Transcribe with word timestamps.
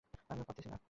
আমিও 0.29 0.45
পারছি 0.47 0.67
না। 0.69 0.77